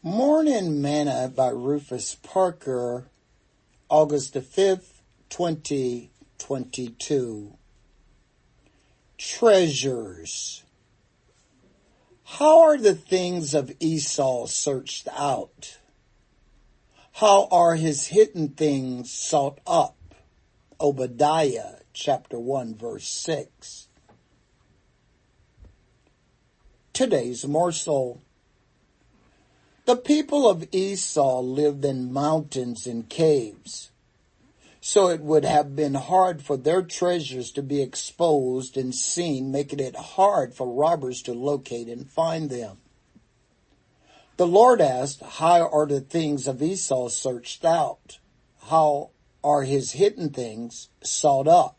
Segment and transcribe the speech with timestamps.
[0.00, 3.08] Morning Manna by Rufus Parker,
[3.88, 7.56] August the 5th, 2022.
[9.18, 10.62] Treasures.
[12.22, 15.78] How are the things of Esau searched out?
[17.14, 19.96] How are his hidden things sought up?
[20.80, 23.88] Obadiah chapter 1 verse 6.
[26.92, 28.22] Today's morsel.
[29.88, 33.90] The people of Esau lived in mountains and caves,
[34.82, 39.80] so it would have been hard for their treasures to be exposed and seen, making
[39.80, 42.76] it hard for robbers to locate and find them.
[44.36, 48.18] The Lord asked, how are the things of Esau searched out?
[48.64, 49.08] How
[49.42, 51.78] are his hidden things sought up?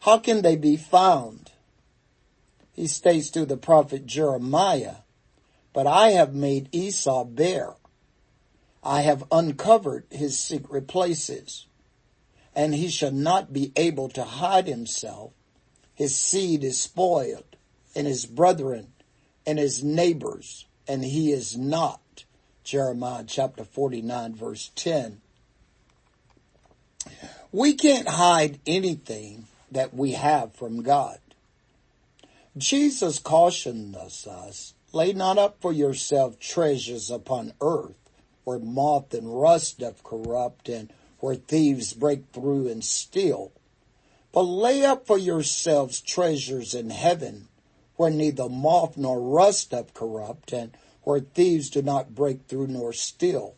[0.00, 1.50] How can they be found?
[2.72, 5.01] He states to the prophet Jeremiah,
[5.72, 7.74] but I have made Esau bare.
[8.84, 11.66] I have uncovered his secret places,
[12.54, 15.32] and he shall not be able to hide himself.
[15.94, 17.56] His seed is spoiled,
[17.94, 18.88] and his brethren,
[19.46, 22.00] and his neighbors, and he is not.
[22.64, 25.20] Jeremiah chapter 49 verse 10.
[27.50, 31.18] We can't hide anything that we have from God.
[32.56, 37.96] Jesus cautioned us, us Lay not up for yourself treasures upon earth,
[38.44, 43.52] where moth and rust doth corrupt, and where thieves break through and steal.
[44.32, 47.48] But lay up for yourselves treasures in heaven,
[47.96, 52.92] where neither moth nor rust doth corrupt, and where thieves do not break through nor
[52.92, 53.54] steal.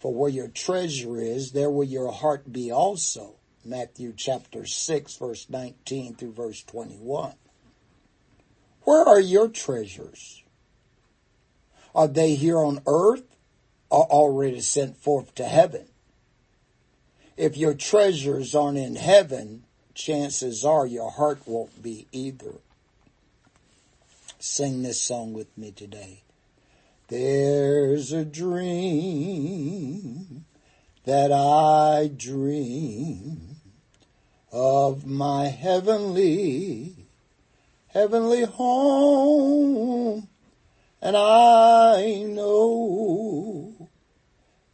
[0.00, 3.36] For where your treasure is, there will your heart be also.
[3.64, 7.34] Matthew chapter 6 verse 19 through verse 21.
[8.82, 10.41] Where are your treasures?
[11.94, 13.36] Are they here on earth
[13.90, 15.86] or already sent forth to heaven?
[17.36, 22.54] If your treasures aren't in heaven, chances are your heart won't be either.
[24.38, 26.22] Sing this song with me today.
[27.08, 29.66] There's a dream
[31.04, 33.56] that I dream
[34.50, 36.94] of my heavenly,
[37.88, 40.28] heavenly home
[41.02, 43.88] and I know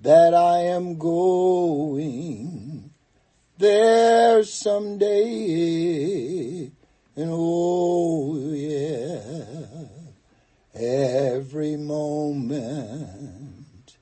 [0.00, 2.90] that I am going
[3.58, 5.12] there someday.
[7.14, 9.86] And oh yeah,
[10.74, 13.96] every moment,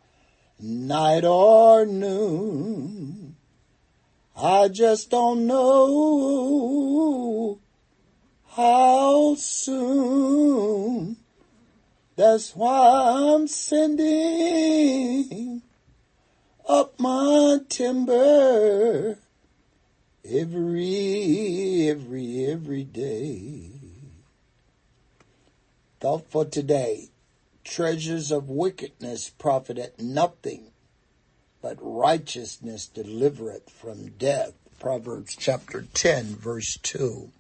[0.59, 3.37] night or noon,
[4.35, 7.61] I just don't know
[8.49, 10.14] how soon
[12.25, 14.81] that's why I'm sending
[16.67, 19.19] up my timber
[20.25, 23.73] every, every, every day.
[26.01, 27.11] Thought for today.
[27.63, 30.69] Treasures of wickedness profiteth nothing,
[31.61, 34.55] but righteousness delivereth from death.
[34.81, 37.31] Proverbs chapter 10 verse 2.